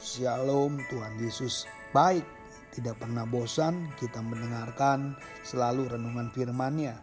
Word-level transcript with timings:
Shalom 0.00 0.82
Tuhan 0.90 1.14
Yesus 1.22 1.70
baik, 1.94 2.26
tidak 2.74 2.98
pernah 2.98 3.22
bosan 3.22 3.94
kita 3.94 4.18
mendengarkan 4.18 5.14
selalu 5.46 5.94
renungan 5.94 6.34
firman-Nya. 6.34 6.98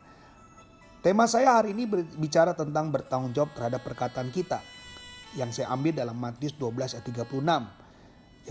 Tema 0.99 1.23
saya 1.25 1.55
hari 1.55 1.71
ini 1.71 1.87
berbicara 1.87 2.51
tentang 2.51 2.91
bertanggung 2.91 3.31
jawab 3.31 3.55
terhadap 3.55 3.79
perkataan 3.87 4.27
kita 4.35 4.59
yang 5.39 5.55
saya 5.55 5.71
ambil 5.71 5.95
dalam 5.95 6.19
Matius 6.19 6.51
12 6.59 6.99
ayat 6.99 7.05
36 7.07 7.39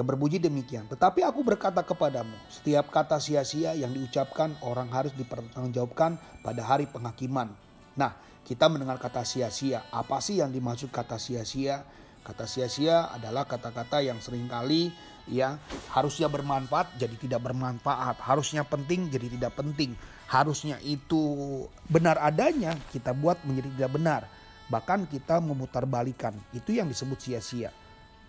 yang 0.00 0.07
berbunyi 0.09 0.41
demikian. 0.41 0.88
Tetapi 0.88 1.20
aku 1.20 1.45
berkata 1.45 1.84
kepadamu, 1.84 2.34
setiap 2.48 2.88
kata 2.88 3.20
sia-sia 3.20 3.77
yang 3.77 3.93
diucapkan 3.93 4.57
orang 4.64 4.88
harus 4.88 5.12
dipertanggungjawabkan 5.20 6.16
pada 6.41 6.62
hari 6.64 6.88
penghakiman. 6.88 7.52
Nah, 7.93 8.16
kita 8.48 8.72
mendengar 8.72 8.96
kata 8.96 9.20
sia-sia. 9.20 9.84
Apa 9.93 10.25
sih 10.25 10.41
yang 10.41 10.48
dimaksud 10.48 10.88
kata 10.88 11.20
sia-sia? 11.20 11.84
Kata 12.31 12.47
sia-sia 12.47 13.11
adalah 13.11 13.43
kata-kata 13.43 14.07
yang 14.07 14.23
sering 14.23 14.47
kali 14.47 14.95
ya 15.27 15.59
harusnya 15.91 16.30
bermanfaat 16.30 16.95
jadi 16.95 17.19
tidak 17.19 17.43
bermanfaat, 17.51 18.23
harusnya 18.23 18.62
penting 18.62 19.11
jadi 19.11 19.27
tidak 19.34 19.59
penting, 19.59 19.98
harusnya 20.30 20.79
itu 20.87 21.66
benar 21.91 22.23
adanya 22.23 22.79
kita 22.95 23.11
buat 23.11 23.43
menjadi 23.43 23.69
tidak 23.74 23.91
benar. 23.98 24.23
Bahkan 24.71 25.11
kita 25.11 25.43
memutarbalikan, 25.43 26.30
itu 26.55 26.79
yang 26.79 26.87
disebut 26.87 27.19
sia-sia. 27.19 27.74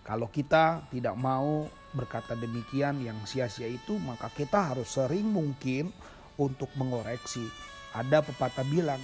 Kalau 0.02 0.26
kita 0.26 0.82
tidak 0.90 1.14
mau 1.14 1.70
berkata 1.94 2.34
demikian 2.34 2.98
yang 3.06 3.14
sia-sia 3.22 3.70
itu, 3.70 4.02
maka 4.02 4.26
kita 4.34 4.74
harus 4.74 4.90
sering 4.90 5.30
mungkin 5.30 5.94
untuk 6.34 6.74
mengoreksi. 6.74 7.46
Ada 7.94 8.26
pepatah 8.26 8.66
bilang, 8.66 8.98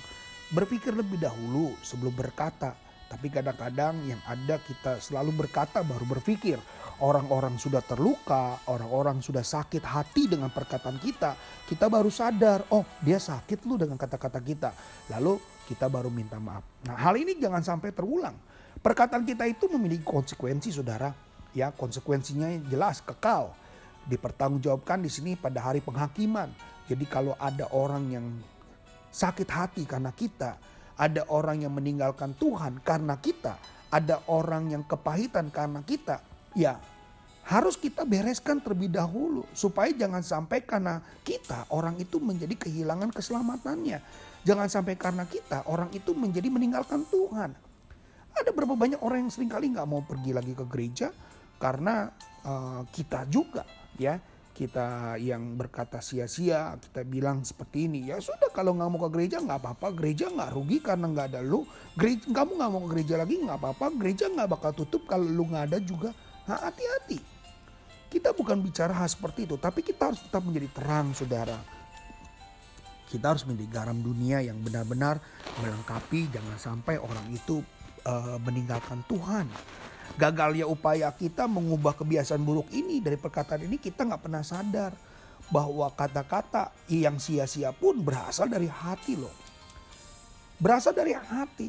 berpikir 0.51 0.91
lebih 0.91 1.23
dahulu 1.23 1.79
sebelum 1.87 2.11
berkata 2.19 2.75
tapi 3.09 3.33
kadang-kadang 3.33 4.05
yang 4.05 4.21
ada 4.29 4.61
kita 4.61 5.01
selalu 5.01 5.45
berkata 5.45 5.81
baru 5.81 6.05
berpikir. 6.05 6.61
Orang-orang 6.99 7.57
sudah 7.57 7.81
terluka, 7.81 8.61
orang-orang 8.69 9.25
sudah 9.25 9.41
sakit 9.41 9.81
hati 9.81 10.29
dengan 10.29 10.53
perkataan 10.53 11.01
kita. 11.01 11.33
Kita 11.65 11.89
baru 11.89 12.13
sadar, 12.13 12.69
oh 12.69 12.85
dia 13.01 13.17
sakit 13.17 13.65
lu 13.65 13.81
dengan 13.81 13.97
kata-kata 13.97 14.43
kita. 14.45 14.71
Lalu 15.09 15.41
kita 15.65 15.89
baru 15.89 16.13
minta 16.13 16.37
maaf. 16.37 16.67
Nah 16.85 16.99
hal 17.01 17.17
ini 17.17 17.39
jangan 17.41 17.65
sampai 17.65 17.97
terulang. 17.97 18.37
Perkataan 18.83 19.25
kita 19.25 19.49
itu 19.49 19.73
memiliki 19.73 20.05
konsekuensi 20.05 20.69
saudara. 20.75 21.15
Ya 21.57 21.73
konsekuensinya 21.73 22.51
jelas 22.69 23.01
kekal. 23.01 23.57
Dipertanggungjawabkan 24.05 25.01
di 25.01 25.09
sini 25.09 25.33
pada 25.39 25.65
hari 25.65 25.81
penghakiman. 25.81 26.53
Jadi 26.91 27.05
kalau 27.09 27.33
ada 27.41 27.71
orang 27.73 28.05
yang 28.11 28.27
sakit 29.09 29.49
hati 29.49 29.83
karena 29.89 30.13
kita, 30.13 30.61
ada 30.99 31.23
orang 31.31 31.63
yang 31.63 31.73
meninggalkan 31.73 32.35
Tuhan 32.35 32.83
karena 32.83 33.15
kita, 33.23 33.55
ada 33.89 34.21
orang 34.27 34.75
yang 34.75 34.83
kepahitan 34.83 35.49
karena 35.55 35.81
kita, 35.87 36.19
ya 36.59 36.77
harus 37.49 37.81
kita 37.81 38.05
bereskan 38.05 38.61
terlebih 38.61 38.93
dahulu 38.93 39.49
supaya 39.57 39.89
jangan 39.97 40.21
sampai 40.21 40.61
karena 40.69 41.01
kita 41.25 41.65
orang 41.73 41.97
itu 41.97 42.21
menjadi 42.21 42.53
kehilangan 42.53 43.09
keselamatannya. 43.09 44.05
Jangan 44.45 44.69
sampai 44.69 45.01
karena 45.01 45.25
kita 45.25 45.65
orang 45.65 45.89
itu 45.97 46.13
menjadi 46.13 46.53
meninggalkan 46.53 47.09
Tuhan. 47.09 47.57
Ada 48.37 48.51
berapa 48.53 48.77
banyak 48.77 49.01
orang 49.01 49.27
yang 49.27 49.33
sering 49.33 49.49
kali 49.49 49.73
nggak 49.73 49.89
mau 49.89 50.05
pergi 50.05 50.37
lagi 50.37 50.53
ke 50.53 50.65
gereja 50.69 51.09
karena 51.59 52.13
uh, 52.45 52.85
kita 52.93 53.27
juga 53.27 53.65
ya 53.99 54.21
kita 54.59 55.15
yang 55.23 55.55
berkata 55.55 56.03
sia-sia, 56.03 56.75
kita 56.83 57.07
bilang 57.07 57.47
seperti 57.47 57.87
ini. 57.87 58.11
Ya 58.11 58.19
sudah 58.19 58.51
kalau 58.51 58.75
nggak 58.75 58.91
mau 58.91 59.07
ke 59.07 59.11
gereja 59.15 59.39
nggak 59.39 59.63
apa-apa, 59.63 59.95
gereja 59.95 60.27
nggak 60.27 60.51
rugi 60.51 60.83
karena 60.83 61.07
nggak 61.07 61.27
ada 61.31 61.41
lu. 61.47 61.63
Gereja, 61.95 62.27
kamu 62.35 62.59
nggak 62.59 62.71
mau 62.75 62.83
ke 62.83 62.89
gereja 62.99 63.15
lagi 63.23 63.39
nggak 63.39 63.55
apa-apa, 63.55 63.87
gereja 63.95 64.27
nggak 64.27 64.49
bakal 64.51 64.71
tutup 64.75 65.07
kalau 65.07 65.23
lu 65.31 65.47
nggak 65.47 65.71
ada 65.71 65.79
juga. 65.79 66.11
Nah, 66.51 66.59
hati-hati. 66.59 67.23
Kita 68.11 68.35
bukan 68.35 68.59
bicara 68.59 68.91
hal 68.99 69.07
seperti 69.07 69.47
itu, 69.47 69.55
tapi 69.63 69.87
kita 69.87 70.11
harus 70.11 70.27
tetap 70.27 70.43
menjadi 70.43 70.67
terang, 70.75 71.15
saudara. 71.15 71.61
Kita 73.07 73.31
harus 73.31 73.47
menjadi 73.47 73.79
garam 73.79 74.03
dunia 74.03 74.43
yang 74.43 74.59
benar-benar 74.59 75.23
melengkapi, 75.63 76.35
jangan 76.35 76.59
sampai 76.59 76.99
orang 76.99 77.31
itu 77.31 77.63
uh, 78.11 78.43
meninggalkan 78.43 79.07
Tuhan 79.07 79.47
gagalnya 80.17 80.65
upaya 80.65 81.13
kita 81.13 81.45
mengubah 81.45 81.93
kebiasaan 81.99 82.41
buruk 82.41 82.71
ini 82.73 83.03
dari 83.03 83.21
perkataan 83.21 83.67
ini 83.69 83.77
kita 83.77 84.09
nggak 84.09 84.23
pernah 84.25 84.41
sadar 84.41 84.97
bahwa 85.49 85.89
kata-kata 85.93 86.73
yang 86.89 87.17
sia-sia 87.21 87.73
pun 87.73 88.01
berasal 88.01 88.49
dari 88.49 88.69
hati 88.69 89.17
loh. 89.17 89.33
Berasal 90.61 90.93
dari 90.97 91.17
hati. 91.17 91.69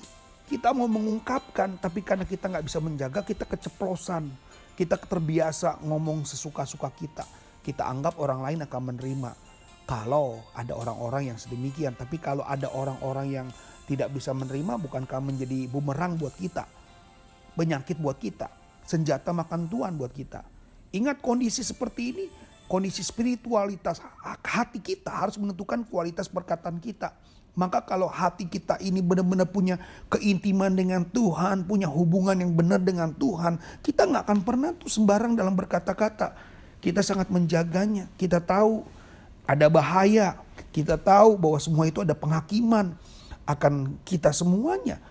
Kita 0.49 0.73
mau 0.73 0.89
mengungkapkan 0.89 1.77
tapi 1.77 2.01
karena 2.01 2.25
kita 2.25 2.49
nggak 2.49 2.65
bisa 2.65 2.79
menjaga 2.83 3.21
kita 3.23 3.45
keceplosan. 3.47 4.27
Kita 4.75 4.95
terbiasa 4.95 5.83
ngomong 5.83 6.23
sesuka-suka 6.23 6.91
kita. 6.95 7.23
Kita 7.59 7.87
anggap 7.87 8.19
orang 8.19 8.43
lain 8.43 8.59
akan 8.63 8.81
menerima. 8.95 9.31
Kalau 9.87 10.43
ada 10.55 10.73
orang-orang 10.75 11.33
yang 11.33 11.37
sedemikian. 11.37 11.93
Tapi 11.95 12.17
kalau 12.19 12.43
ada 12.43 12.71
orang-orang 12.71 13.27
yang 13.29 13.47
tidak 13.85 14.09
bisa 14.11 14.33
menerima 14.33 14.77
bukankah 14.81 15.21
menjadi 15.21 15.65
bumerang 15.69 16.17
buat 16.17 16.33
kita 16.37 16.78
penyakit 17.59 17.99
buat 17.99 18.15
kita, 18.15 18.47
senjata 18.87 19.35
makan 19.35 19.67
Tuhan 19.67 19.99
buat 19.99 20.15
kita. 20.15 20.47
Ingat 20.95 21.19
kondisi 21.19 21.59
seperti 21.59 22.15
ini, 22.15 22.25
kondisi 22.71 23.03
spiritualitas 23.03 23.99
hati 24.39 24.79
kita 24.79 25.11
harus 25.11 25.35
menentukan 25.35 25.83
kualitas 25.83 26.31
perkataan 26.31 26.79
kita. 26.79 27.11
Maka 27.59 27.83
kalau 27.83 28.07
hati 28.07 28.47
kita 28.47 28.79
ini 28.79 29.03
benar-benar 29.03 29.51
punya 29.51 29.75
keintiman 30.07 30.71
dengan 30.71 31.03
Tuhan, 31.03 31.67
punya 31.67 31.91
hubungan 31.91 32.39
yang 32.39 32.55
benar 32.55 32.79
dengan 32.79 33.11
Tuhan, 33.11 33.59
kita 33.83 34.07
nggak 34.07 34.23
akan 34.23 34.39
pernah 34.47 34.71
tuh 34.71 34.87
sembarang 34.87 35.35
dalam 35.35 35.59
berkata-kata. 35.59 36.39
Kita 36.79 37.03
sangat 37.03 37.27
menjaganya. 37.27 38.07
Kita 38.15 38.39
tahu 38.39 38.87
ada 39.43 39.67
bahaya. 39.67 40.39
Kita 40.71 40.95
tahu 40.95 41.35
bahwa 41.35 41.59
semua 41.59 41.83
itu 41.91 41.99
ada 41.99 42.15
penghakiman 42.15 42.95
akan 43.43 43.99
kita 44.07 44.31
semuanya. 44.31 45.03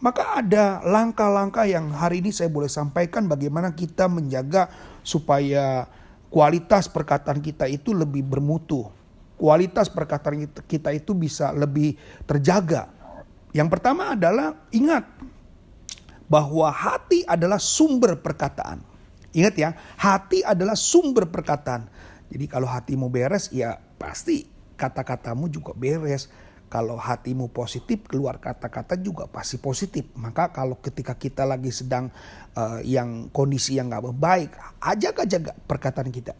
Maka 0.00 0.40
ada 0.40 0.80
langkah-langkah 0.80 1.68
yang 1.68 1.92
hari 1.92 2.24
ini 2.24 2.32
saya 2.32 2.48
boleh 2.48 2.72
sampaikan 2.72 3.28
bagaimana 3.28 3.76
kita 3.76 4.08
menjaga 4.08 4.72
supaya 5.04 5.84
kualitas 6.32 6.88
perkataan 6.88 7.44
kita 7.44 7.68
itu 7.68 7.92
lebih 7.92 8.24
bermutu. 8.24 8.88
Kualitas 9.36 9.92
perkataan 9.92 10.48
kita 10.64 10.96
itu 10.96 11.12
bisa 11.12 11.52
lebih 11.52 12.00
terjaga. 12.24 12.88
Yang 13.52 13.68
pertama 13.76 14.16
adalah 14.16 14.56
ingat 14.72 15.04
bahwa 16.32 16.72
hati 16.72 17.20
adalah 17.28 17.60
sumber 17.60 18.16
perkataan. 18.16 18.80
Ingat 19.36 19.54
ya, 19.60 19.70
hati 20.00 20.40
adalah 20.40 20.80
sumber 20.80 21.28
perkataan. 21.28 21.88
Jadi 22.30 22.46
kalau 22.48 22.70
hatimu 22.70 23.10
beres 23.12 23.52
ya 23.52 23.76
pasti 24.00 24.48
kata-katamu 24.80 25.50
juga 25.52 25.76
beres 25.76 26.30
kalau 26.70 26.94
hatimu 26.94 27.50
positif, 27.50 28.06
keluar 28.06 28.38
kata-kata 28.38 28.94
juga 28.94 29.26
pasti 29.26 29.58
positif. 29.58 30.06
Maka 30.14 30.54
kalau 30.54 30.78
ketika 30.78 31.18
kita 31.18 31.42
lagi 31.42 31.74
sedang 31.74 32.14
uh, 32.54 32.78
yang 32.86 33.26
kondisi 33.34 33.74
yang 33.74 33.90
nggak 33.90 34.06
baik, 34.14 34.54
ajak 34.78 35.26
aja 35.26 35.50
perkataan 35.66 36.14
kita. 36.14 36.30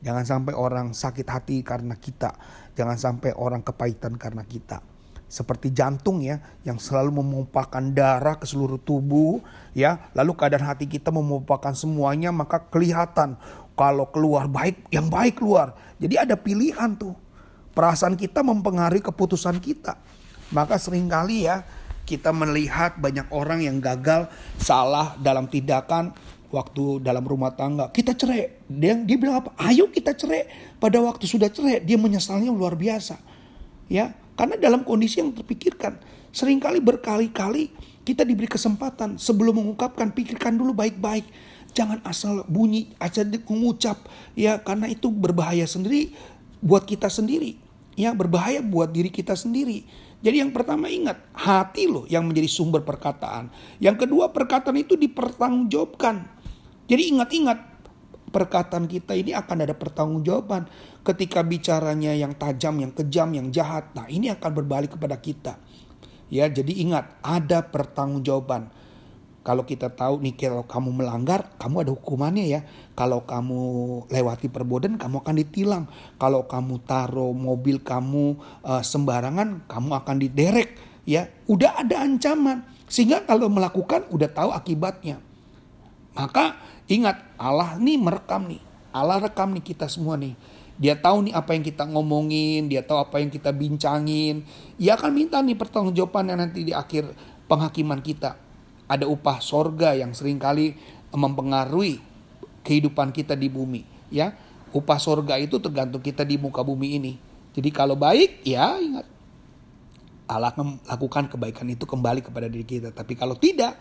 Jangan 0.00 0.24
sampai 0.24 0.56
orang 0.56 0.96
sakit 0.96 1.28
hati 1.28 1.60
karena 1.60 2.00
kita. 2.00 2.32
Jangan 2.72 2.96
sampai 2.96 3.36
orang 3.36 3.60
kepahitan 3.60 4.16
karena 4.16 4.40
kita. 4.48 4.80
Seperti 5.28 5.68
jantung 5.76 6.24
ya, 6.24 6.40
yang 6.64 6.80
selalu 6.80 7.20
memumpahkan 7.20 7.92
darah 7.92 8.40
ke 8.40 8.48
seluruh 8.48 8.80
tubuh 8.80 9.44
ya. 9.76 10.08
Lalu 10.16 10.32
keadaan 10.32 10.64
hati 10.64 10.88
kita 10.88 11.12
memumpahkan 11.12 11.76
semuanya, 11.76 12.32
maka 12.32 12.56
kelihatan 12.56 13.36
kalau 13.76 14.08
keluar 14.08 14.48
baik, 14.48 14.88
yang 14.88 15.12
baik 15.12 15.44
keluar. 15.44 15.76
Jadi 16.00 16.14
ada 16.16 16.40
pilihan 16.40 16.96
tuh 16.96 17.23
Perasaan 17.74 18.14
kita 18.14 18.46
mempengaruhi 18.46 19.02
keputusan 19.02 19.58
kita. 19.58 19.98
Maka 20.54 20.78
sering 20.78 21.10
kali 21.10 21.50
ya 21.50 21.66
kita 22.06 22.30
melihat 22.30 23.00
banyak 23.00 23.26
orang 23.32 23.64
yang 23.64 23.80
gagal 23.80 24.28
salah 24.60 25.18
dalam 25.18 25.50
tindakan 25.50 26.12
waktu 26.52 27.02
dalam 27.02 27.24
rumah 27.26 27.50
tangga. 27.56 27.90
Kita 27.90 28.14
cerai. 28.14 28.62
Dia, 28.70 28.94
dia 29.02 29.16
bilang 29.18 29.42
apa? 29.42 29.50
Ayo 29.58 29.90
kita 29.90 30.14
cerai. 30.14 30.46
Pada 30.78 31.02
waktu 31.02 31.26
sudah 31.26 31.50
cerai 31.50 31.82
dia 31.82 31.98
menyesalnya 31.98 32.54
luar 32.54 32.78
biasa. 32.78 33.18
Ya, 33.90 34.14
karena 34.38 34.54
dalam 34.54 34.86
kondisi 34.86 35.18
yang 35.18 35.34
terpikirkan. 35.34 35.98
Seringkali 36.34 36.78
berkali-kali 36.78 37.74
kita 38.06 38.26
diberi 38.26 38.46
kesempatan 38.46 39.18
sebelum 39.18 39.58
mengungkapkan 39.58 40.14
pikirkan 40.14 40.54
dulu 40.54 40.76
baik-baik. 40.76 41.26
Jangan 41.74 41.98
asal 42.06 42.46
bunyi, 42.46 42.94
aja 43.02 43.26
mengucap 43.26 44.06
ya 44.38 44.62
karena 44.62 44.86
itu 44.86 45.10
berbahaya 45.10 45.66
sendiri 45.66 46.14
buat 46.62 46.86
kita 46.86 47.10
sendiri 47.10 47.63
ya 47.94 48.14
berbahaya 48.14 48.62
buat 48.62 48.90
diri 48.90 49.10
kita 49.10 49.34
sendiri. 49.34 49.86
Jadi 50.24 50.40
yang 50.40 50.56
pertama 50.56 50.88
ingat, 50.88 51.20
hati 51.36 51.84
loh 51.84 52.08
yang 52.08 52.24
menjadi 52.24 52.48
sumber 52.48 52.80
perkataan. 52.80 53.52
Yang 53.76 54.08
kedua 54.08 54.32
perkataan 54.32 54.80
itu 54.80 54.96
dipertanggungjawabkan. 54.96 56.24
Jadi 56.88 57.02
ingat-ingat 57.12 57.58
perkataan 58.32 58.90
kita 58.90 59.14
ini 59.14 59.30
akan 59.30 59.68
ada 59.68 59.76
pertanggungjawaban 59.78 60.66
ketika 61.06 61.44
bicaranya 61.46 62.16
yang 62.16 62.34
tajam, 62.34 62.80
yang 62.80 62.90
kejam, 62.90 63.30
yang 63.36 63.52
jahat. 63.54 63.92
Nah, 63.94 64.08
ini 64.10 64.32
akan 64.32 64.50
berbalik 64.50 64.96
kepada 64.98 65.20
kita. 65.20 65.60
Ya, 66.32 66.48
jadi 66.48 66.72
ingat 66.82 67.20
ada 67.20 67.62
pertanggungjawaban. 67.62 68.72
Kalau 69.44 69.68
kita 69.68 69.92
tahu 69.92 70.24
nih 70.24 70.40
kalau 70.40 70.64
kamu 70.64 71.04
melanggar, 71.04 71.52
kamu 71.60 71.84
ada 71.84 71.92
hukumannya 71.92 72.48
ya. 72.48 72.60
Kalau 72.96 73.28
kamu 73.28 73.60
lewati 74.08 74.48
perbodan, 74.48 74.96
kamu 74.96 75.20
akan 75.20 75.36
ditilang. 75.36 75.84
Kalau 76.16 76.48
kamu 76.48 76.80
taruh 76.88 77.36
mobil 77.36 77.84
kamu 77.84 78.40
uh, 78.64 78.80
sembarangan, 78.80 79.68
kamu 79.68 79.90
akan 80.00 80.16
diderek 80.16 80.80
ya. 81.04 81.28
Udah 81.44 81.76
ada 81.84 82.08
ancaman. 82.08 82.64
Sehingga 82.88 83.28
kalau 83.28 83.52
melakukan 83.52 84.08
udah 84.08 84.32
tahu 84.32 84.48
akibatnya. 84.48 85.20
Maka 86.16 86.56
ingat 86.88 87.20
Allah 87.36 87.76
nih 87.76 88.00
merekam 88.00 88.48
nih. 88.48 88.64
Allah 88.96 89.28
rekam 89.28 89.52
nih 89.52 89.60
kita 89.60 89.92
semua 89.92 90.16
nih. 90.16 90.32
Dia 90.80 90.96
tahu 90.96 91.28
nih 91.28 91.36
apa 91.36 91.52
yang 91.52 91.60
kita 91.60 91.84
ngomongin, 91.84 92.72
dia 92.72 92.80
tahu 92.80 92.96
apa 92.96 93.20
yang 93.20 93.28
kita 93.28 93.52
bincangin. 93.52 94.40
Ia 94.80 94.96
akan 94.96 95.12
minta 95.12 95.36
nih 95.44 95.52
pertanggungjawabannya 95.52 96.34
nanti 96.48 96.64
di 96.64 96.72
akhir 96.72 97.12
penghakiman 97.44 98.00
kita 98.00 98.43
ada 98.94 99.10
upah 99.10 99.42
sorga 99.42 99.98
yang 99.98 100.14
sering 100.14 100.38
kali 100.38 100.78
mempengaruhi 101.10 101.98
kehidupan 102.62 103.10
kita 103.10 103.34
di 103.34 103.50
bumi 103.50 103.82
ya. 104.14 104.34
Upah 104.74 104.98
sorga 104.98 105.38
itu 105.38 105.62
tergantung 105.62 106.02
kita 106.02 106.26
di 106.26 106.34
muka 106.34 106.62
bumi 106.62 106.98
ini. 106.98 107.12
Jadi 107.54 107.70
kalau 107.70 107.94
baik 107.94 108.42
ya 108.42 108.74
ingat 108.78 109.06
Allah 110.26 110.50
akan 110.50 110.82
lakukan 110.82 111.30
kebaikan 111.30 111.66
itu 111.70 111.86
kembali 111.86 112.26
kepada 112.26 112.50
diri 112.50 112.66
kita. 112.66 112.90
Tapi 112.90 113.14
kalau 113.14 113.38
tidak 113.38 113.78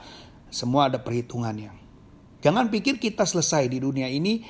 semua 0.53 0.89
ada 0.89 1.01
perhitungannya. 1.01 1.73
Jangan 2.45 2.69
pikir 2.69 3.01
kita 3.01 3.25
selesai 3.25 3.65
di 3.71 3.81
dunia 3.81 4.05
ini 4.05 4.45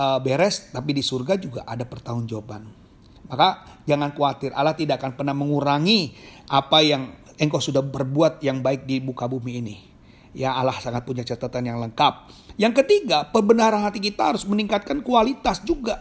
uh, 0.00 0.16
beres 0.22 0.72
tapi 0.72 0.96
di 0.96 1.04
surga 1.04 1.36
juga 1.36 1.60
ada 1.68 1.84
pertanggungjawaban. 1.84 2.80
Maka 3.28 3.64
jangan 3.84 4.16
khawatir 4.16 4.56
Allah 4.56 4.72
tidak 4.72 5.04
akan 5.04 5.12
pernah 5.12 5.36
mengurangi 5.36 6.16
apa 6.48 6.80
yang 6.80 7.12
engkau 7.36 7.60
sudah 7.60 7.84
berbuat 7.84 8.40
yang 8.40 8.64
baik 8.64 8.88
di 8.88 9.04
muka 9.04 9.28
bumi 9.28 9.52
ini 9.60 9.91
Ya 10.32 10.56
Allah 10.56 10.76
sangat 10.80 11.04
punya 11.04 11.20
catatan 11.24 11.68
yang 11.68 11.78
lengkap. 11.80 12.32
Yang 12.56 12.84
ketiga, 12.84 13.28
pembenaran 13.28 13.84
hati 13.84 14.00
kita 14.00 14.32
harus 14.32 14.48
meningkatkan 14.48 15.04
kualitas 15.04 15.60
juga. 15.60 16.00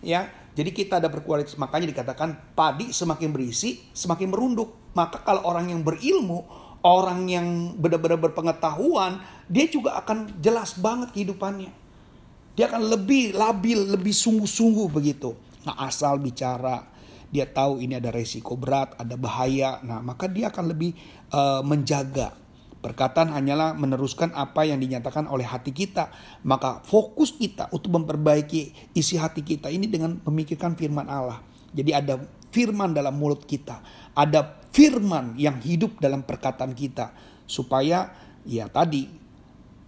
Ya, 0.00 0.32
jadi 0.56 0.72
kita 0.72 0.96
ada 0.96 1.12
berkualitas. 1.12 1.56
Makanya 1.60 1.92
dikatakan 1.92 2.56
padi 2.56 2.88
semakin 2.92 3.28
berisi, 3.32 3.84
semakin 3.92 4.32
merunduk. 4.32 4.96
Maka 4.96 5.20
kalau 5.20 5.44
orang 5.44 5.68
yang 5.72 5.84
berilmu, 5.84 6.40
orang 6.84 7.28
yang 7.28 7.76
benar-benar 7.76 8.16
berpengetahuan, 8.16 9.20
dia 9.44 9.68
juga 9.68 10.00
akan 10.00 10.40
jelas 10.40 10.80
banget 10.80 11.12
kehidupannya. 11.12 11.72
Dia 12.54 12.70
akan 12.70 12.86
lebih 12.86 13.34
labil, 13.34 13.92
lebih 13.92 14.14
sungguh-sungguh 14.14 14.88
begitu. 14.88 15.34
Nah 15.66 15.74
asal 15.84 16.22
bicara, 16.22 16.86
dia 17.28 17.50
tahu 17.50 17.82
ini 17.82 17.98
ada 17.98 18.14
resiko 18.14 18.54
berat, 18.54 18.94
ada 18.94 19.18
bahaya. 19.18 19.82
Nah 19.82 19.98
maka 20.00 20.30
dia 20.30 20.54
akan 20.54 20.70
lebih 20.70 20.94
uh, 21.34 21.66
menjaga 21.66 22.43
Perkataan 22.84 23.32
hanyalah 23.32 23.72
meneruskan 23.72 24.36
apa 24.36 24.68
yang 24.68 24.76
dinyatakan 24.76 25.24
oleh 25.24 25.48
hati 25.48 25.72
kita. 25.72 26.12
Maka 26.44 26.84
fokus 26.84 27.32
kita 27.32 27.72
untuk 27.72 27.96
memperbaiki 27.96 28.92
isi 28.92 29.16
hati 29.16 29.40
kita 29.40 29.72
ini 29.72 29.88
dengan 29.88 30.20
memikirkan 30.20 30.76
firman 30.76 31.08
Allah. 31.08 31.40
Jadi 31.72 31.96
ada 31.96 32.20
firman 32.52 32.92
dalam 32.92 33.16
mulut 33.16 33.48
kita. 33.48 33.80
Ada 34.12 34.68
firman 34.68 35.32
yang 35.40 35.64
hidup 35.64 35.96
dalam 35.96 36.28
perkataan 36.28 36.76
kita. 36.76 37.16
Supaya 37.48 38.12
ya 38.44 38.68
tadi 38.68 39.08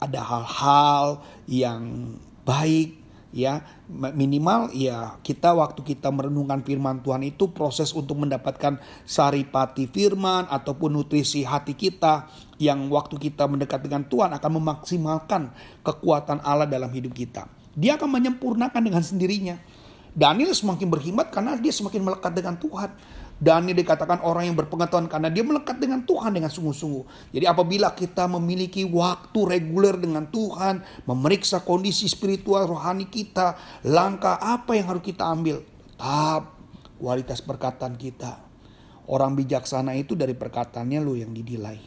ada 0.00 0.24
hal-hal 0.24 1.20
yang 1.44 2.16
baik 2.48 3.05
ya 3.36 3.60
minimal 3.92 4.72
ya 4.72 5.20
kita 5.20 5.52
waktu 5.52 5.84
kita 5.84 6.08
merenungkan 6.08 6.64
firman 6.64 7.04
Tuhan 7.04 7.20
itu 7.20 7.52
proses 7.52 7.92
untuk 7.92 8.16
mendapatkan 8.24 8.80
saripati 9.04 9.84
firman 9.92 10.48
ataupun 10.48 10.96
nutrisi 10.96 11.44
hati 11.44 11.76
kita 11.76 12.32
yang 12.56 12.88
waktu 12.88 13.20
kita 13.20 13.44
mendekat 13.44 13.84
dengan 13.84 14.08
Tuhan 14.08 14.32
akan 14.32 14.50
memaksimalkan 14.56 15.52
kekuatan 15.84 16.40
Allah 16.40 16.64
dalam 16.64 16.88
hidup 16.88 17.12
kita. 17.12 17.44
Dia 17.76 18.00
akan 18.00 18.08
menyempurnakan 18.08 18.80
dengan 18.80 19.04
sendirinya. 19.04 19.60
Daniel 20.16 20.56
semakin 20.56 20.88
berkhidmat 20.88 21.28
karena 21.28 21.60
dia 21.60 21.68
semakin 21.68 22.00
melekat 22.08 22.32
dengan 22.32 22.56
Tuhan. 22.56 22.88
Daniel 23.36 23.76
dikatakan 23.76 24.24
orang 24.24 24.48
yang 24.48 24.56
berpengetahuan 24.56 25.12
karena 25.12 25.28
dia 25.28 25.44
melekat 25.44 25.76
dengan 25.76 26.00
Tuhan 26.08 26.32
dengan 26.32 26.48
sungguh-sungguh. 26.48 27.36
Jadi 27.36 27.44
apabila 27.44 27.92
kita 27.92 28.24
memiliki 28.32 28.88
waktu 28.88 29.36
reguler 29.44 30.00
dengan 30.00 30.24
Tuhan, 30.32 30.80
memeriksa 31.04 31.60
kondisi 31.60 32.08
spiritual 32.08 32.64
rohani 32.64 33.04
kita, 33.12 33.60
langkah 33.84 34.40
apa 34.40 34.72
yang 34.72 34.88
harus 34.88 35.04
kita 35.04 35.28
ambil? 35.28 35.60
Tetap 35.60 36.56
kualitas 36.96 37.44
perkataan 37.44 38.00
kita. 38.00 38.40
Orang 39.06 39.36
bijaksana 39.36 39.92
itu 40.00 40.16
dari 40.16 40.32
perkataannya 40.32 40.98
lo 41.04 41.12
yang 41.12 41.36
didilai. 41.36 41.78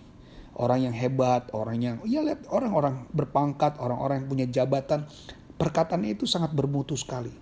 Orang 0.54 0.86
yang 0.86 0.94
hebat, 0.94 1.50
orang 1.56 1.78
yang 1.82 1.96
ya 2.06 2.22
lihat 2.22 2.46
orang-orang 2.54 3.10
berpangkat, 3.10 3.82
orang-orang 3.82 4.22
yang 4.22 4.28
punya 4.30 4.48
jabatan, 4.48 5.10
perkataannya 5.58 6.14
itu 6.14 6.30
sangat 6.30 6.54
bermutu 6.54 6.94
sekali. 6.94 7.34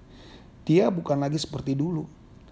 Dia 0.63 0.87
bukan 0.87 1.19
lagi 1.19 1.35
seperti 1.35 1.75
dulu. 1.75 2.07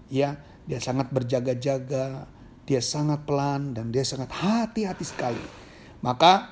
Ya, 0.06 0.38
dia 0.65 0.81
sangat 0.81 1.13
berjaga-jaga, 1.13 2.25
dia 2.65 2.81
sangat 2.81 3.25
pelan 3.25 3.77
dan 3.77 3.94
dia 3.94 4.01
sangat 4.01 4.33
hati-hati 4.33 5.06
sekali. 5.06 5.41
Maka 6.01 6.50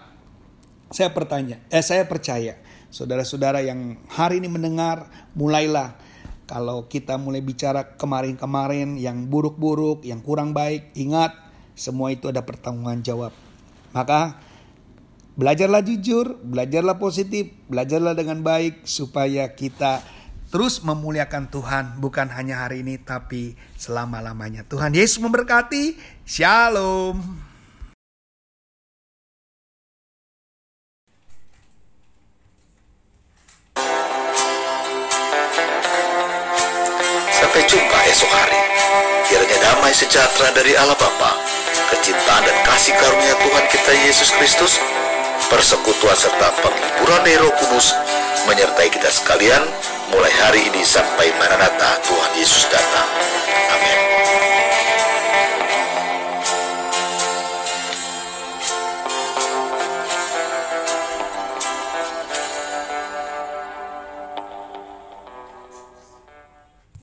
saya 0.94 1.10
bertanya, 1.10 1.57
eh 1.74 1.81
saya 1.81 2.06
percaya, 2.06 2.62
saudara-saudara 2.94 3.65
yang 3.65 3.98
hari 4.13 4.38
ini 4.38 4.50
mendengar, 4.50 5.10
mulailah 5.33 5.98
kalau 6.45 6.86
kita 6.86 7.18
mulai 7.18 7.42
bicara 7.42 7.98
kemarin-kemarin 7.98 9.01
yang 9.01 9.25
buruk-buruk, 9.25 10.06
yang 10.06 10.21
kurang 10.21 10.54
baik, 10.54 10.94
ingat 10.94 11.33
semua 11.74 12.13
itu 12.13 12.30
ada 12.30 12.45
pertanggungan 12.45 13.01
jawab. 13.01 13.33
Maka 13.89 14.38
belajarlah 15.33 15.81
jujur, 15.81 16.38
belajarlah 16.45 17.01
positif, 17.01 17.50
belajarlah 17.66 18.13
dengan 18.13 18.45
baik 18.45 18.86
supaya 18.86 19.50
kita 19.57 20.06
terus 20.54 20.86
memuliakan 20.86 21.50
Tuhan 21.50 21.98
bukan 21.98 22.30
hanya 22.30 22.62
hari 22.62 22.86
ini 22.86 23.02
tapi 23.02 23.58
selama-lamanya. 23.74 24.62
Tuhan 24.70 24.94
Yesus 24.94 25.18
memberkati. 25.18 25.98
Shalom. 26.30 27.18
Sampai 37.34 37.66
jumpa 37.66 37.98
esok 38.14 38.30
hari. 38.30 38.62
Kiranya 39.26 39.58
damai 39.58 39.90
sejahtera 39.90 40.54
dari 40.54 40.78
Allah 40.78 40.94
Bapa, 41.02 41.34
kecintaan 41.90 42.46
dan 42.46 42.58
kasih 42.62 42.94
karunia 43.02 43.34
Tuhan 43.42 43.66
kita 43.74 43.92
Yesus 44.06 44.30
Kristus, 44.38 44.78
persekutuan 45.50 46.14
serta 46.14 46.54
penghiburan 46.62 47.26
dari 47.26 47.42
Roh 47.42 47.50
Kudus 47.57 47.98
menyertai 48.45 48.94
kita 48.94 49.10
sekalian 49.10 49.66
mulai 50.12 50.33
hari 50.44 50.68
ini 50.68 50.81
sampai 50.83 51.31
Maranatha 51.40 52.02
Tuhan 52.04 52.31
Yesus 52.36 52.68
datang. 52.68 53.07
Amin. 53.72 54.22